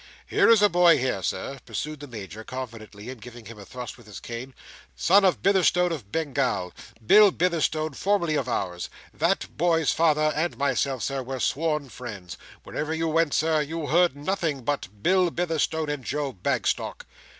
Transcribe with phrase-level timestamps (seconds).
[0.25, 3.99] "Here is a boy here, Sir," pursued the Major, confidentially, and giving him a thrust
[3.99, 4.55] with his cane.
[4.95, 6.73] "Son of Bitherstone of Bengal.
[7.05, 8.89] Bill Bitherstone formerly of ours.
[9.13, 12.35] That boy's father and myself, Sir, were sworn friends.
[12.63, 17.05] Wherever you went, Sir, you heard of nothing but Bill Bitherstone and Joe Bagstock.